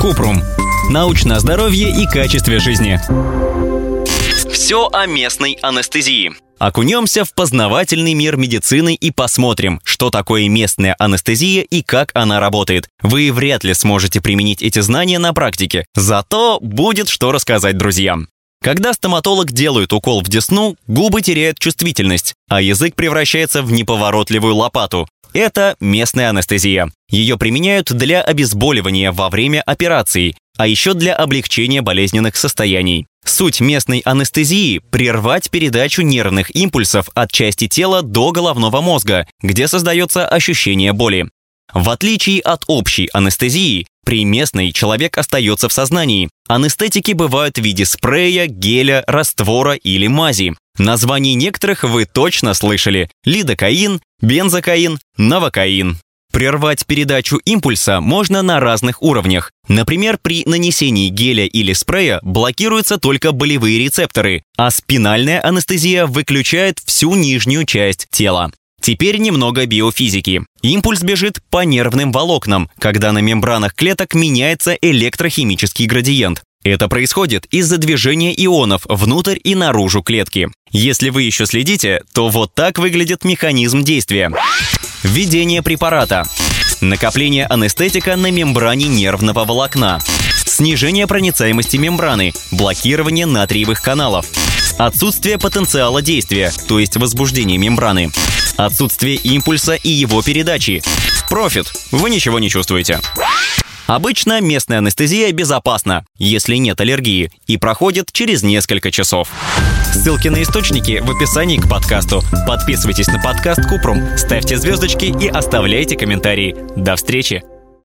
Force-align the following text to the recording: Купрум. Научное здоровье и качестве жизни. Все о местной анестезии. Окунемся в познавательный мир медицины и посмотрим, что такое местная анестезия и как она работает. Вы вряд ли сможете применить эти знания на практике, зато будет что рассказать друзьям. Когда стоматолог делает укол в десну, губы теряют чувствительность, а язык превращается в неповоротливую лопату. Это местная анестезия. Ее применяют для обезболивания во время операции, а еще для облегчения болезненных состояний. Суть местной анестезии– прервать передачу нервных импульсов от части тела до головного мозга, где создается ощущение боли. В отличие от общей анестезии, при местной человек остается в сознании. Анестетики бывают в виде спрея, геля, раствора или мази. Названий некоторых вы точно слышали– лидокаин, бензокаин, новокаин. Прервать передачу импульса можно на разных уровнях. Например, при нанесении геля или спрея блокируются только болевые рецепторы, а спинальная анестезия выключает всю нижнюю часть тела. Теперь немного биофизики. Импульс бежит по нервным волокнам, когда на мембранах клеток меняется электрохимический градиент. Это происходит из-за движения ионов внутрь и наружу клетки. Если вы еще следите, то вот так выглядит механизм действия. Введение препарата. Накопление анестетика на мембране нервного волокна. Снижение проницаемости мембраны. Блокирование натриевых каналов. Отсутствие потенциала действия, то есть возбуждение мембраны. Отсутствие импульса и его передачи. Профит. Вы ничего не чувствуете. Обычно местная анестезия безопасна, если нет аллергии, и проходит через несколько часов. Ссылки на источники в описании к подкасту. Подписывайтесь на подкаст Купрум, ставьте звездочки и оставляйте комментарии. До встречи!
Купрум. 0.00 0.42
Научное 0.90 1.38
здоровье 1.38 1.90
и 1.90 2.06
качестве 2.06 2.58
жизни. 2.58 3.00
Все 4.52 4.88
о 4.92 5.06
местной 5.06 5.58
анестезии. 5.62 6.32
Окунемся 6.58 7.24
в 7.24 7.34
познавательный 7.34 8.14
мир 8.14 8.36
медицины 8.36 8.94
и 8.94 9.10
посмотрим, 9.10 9.80
что 9.84 10.10
такое 10.10 10.48
местная 10.48 10.94
анестезия 10.98 11.62
и 11.62 11.82
как 11.82 12.10
она 12.14 12.40
работает. 12.40 12.88
Вы 13.02 13.30
вряд 13.32 13.64
ли 13.64 13.74
сможете 13.74 14.20
применить 14.20 14.62
эти 14.62 14.80
знания 14.80 15.18
на 15.18 15.34
практике, 15.34 15.84
зато 15.94 16.58
будет 16.60 17.08
что 17.08 17.32
рассказать 17.32 17.76
друзьям. 17.76 18.28
Когда 18.62 18.92
стоматолог 18.94 19.52
делает 19.52 19.92
укол 19.92 20.22
в 20.22 20.28
десну, 20.28 20.76
губы 20.86 21.22
теряют 21.22 21.58
чувствительность, 21.58 22.34
а 22.48 22.60
язык 22.62 22.94
превращается 22.94 23.62
в 23.62 23.70
неповоротливую 23.70 24.54
лопату. 24.56 25.06
Это 25.36 25.76
местная 25.80 26.30
анестезия. 26.30 26.90
Ее 27.10 27.36
применяют 27.36 27.92
для 27.92 28.22
обезболивания 28.22 29.12
во 29.12 29.28
время 29.28 29.60
операции, 29.60 30.34
а 30.56 30.66
еще 30.66 30.94
для 30.94 31.14
облегчения 31.14 31.82
болезненных 31.82 32.36
состояний. 32.36 33.06
Суть 33.22 33.60
местной 33.60 33.98
анестезии– 33.98 34.78
прервать 34.90 35.50
передачу 35.50 36.00
нервных 36.00 36.56
импульсов 36.56 37.10
от 37.14 37.30
части 37.32 37.68
тела 37.68 38.00
до 38.00 38.32
головного 38.32 38.80
мозга, 38.80 39.28
где 39.42 39.68
создается 39.68 40.26
ощущение 40.26 40.94
боли. 40.94 41.28
В 41.74 41.90
отличие 41.90 42.40
от 42.40 42.64
общей 42.66 43.10
анестезии, 43.12 43.86
при 44.06 44.24
местной 44.24 44.72
человек 44.72 45.18
остается 45.18 45.68
в 45.68 45.72
сознании. 45.74 46.30
Анестетики 46.48 47.12
бывают 47.12 47.58
в 47.58 47.60
виде 47.60 47.84
спрея, 47.84 48.46
геля, 48.46 49.04
раствора 49.06 49.74
или 49.74 50.06
мази. 50.06 50.54
Названий 50.78 51.34
некоторых 51.34 51.84
вы 51.84 52.04
точно 52.04 52.54
слышали– 52.54 53.10
лидокаин, 53.24 54.00
бензокаин, 54.20 54.98
новокаин. 55.16 55.98
Прервать 56.32 56.84
передачу 56.84 57.38
импульса 57.46 58.00
можно 58.00 58.42
на 58.42 58.60
разных 58.60 59.02
уровнях. 59.02 59.52
Например, 59.68 60.18
при 60.20 60.44
нанесении 60.44 61.08
геля 61.08 61.46
или 61.46 61.72
спрея 61.72 62.20
блокируются 62.22 62.98
только 62.98 63.32
болевые 63.32 63.78
рецепторы, 63.78 64.42
а 64.58 64.70
спинальная 64.70 65.42
анестезия 65.42 66.04
выключает 66.04 66.78
всю 66.84 67.14
нижнюю 67.14 67.64
часть 67.64 68.08
тела. 68.10 68.52
Теперь 68.82 69.16
немного 69.16 69.64
биофизики. 69.66 70.42
Импульс 70.62 71.02
бежит 71.02 71.40
по 71.50 71.64
нервным 71.64 72.12
волокнам, 72.12 72.70
когда 72.78 73.12
на 73.12 73.18
мембранах 73.18 73.74
клеток 73.74 74.14
меняется 74.14 74.74
электрохимический 74.74 75.86
градиент. 75.86 76.42
Это 76.66 76.88
происходит 76.88 77.46
из-за 77.52 77.78
движения 77.78 78.34
ионов 78.34 78.86
внутрь 78.88 79.38
и 79.44 79.54
наружу 79.54 80.02
клетки. 80.02 80.48
Если 80.72 81.10
вы 81.10 81.22
еще 81.22 81.46
следите, 81.46 82.02
то 82.12 82.28
вот 82.28 82.54
так 82.54 82.80
выглядит 82.80 83.22
механизм 83.22 83.84
действия. 83.84 84.32
Введение 85.04 85.62
препарата. 85.62 86.24
Накопление 86.80 87.46
анестетика 87.46 88.16
на 88.16 88.32
мембране 88.32 88.88
нервного 88.88 89.44
волокна. 89.44 90.00
Снижение 90.44 91.06
проницаемости 91.06 91.76
мембраны. 91.76 92.32
Блокирование 92.50 93.26
натриевых 93.26 93.80
каналов. 93.80 94.26
Отсутствие 94.76 95.38
потенциала 95.38 96.02
действия, 96.02 96.52
то 96.66 96.80
есть 96.80 96.96
возбуждение 96.96 97.58
мембраны. 97.58 98.10
Отсутствие 98.56 99.14
импульса 99.14 99.74
и 99.76 99.88
его 99.88 100.20
передачи. 100.20 100.82
Профит. 101.30 101.72
Вы 101.92 102.10
ничего 102.10 102.40
не 102.40 102.50
чувствуете. 102.50 103.00
Обычно 103.86 104.40
местная 104.40 104.78
анестезия 104.78 105.32
безопасна, 105.32 106.04
если 106.18 106.56
нет 106.56 106.80
аллергии, 106.80 107.30
и 107.46 107.56
проходит 107.56 108.12
через 108.12 108.42
несколько 108.42 108.90
часов. 108.90 109.28
Ссылки 109.92 110.28
на 110.28 110.42
источники 110.42 111.00
в 111.04 111.10
описании 111.10 111.58
к 111.58 111.68
подкасту. 111.68 112.22
Подписывайтесь 112.46 113.06
на 113.06 113.20
подкаст 113.20 113.62
Купрум, 113.68 114.02
ставьте 114.16 114.56
звездочки 114.56 115.06
и 115.06 115.28
оставляйте 115.28 115.96
комментарии. 115.96 116.56
До 116.76 116.96
встречи! 116.96 117.55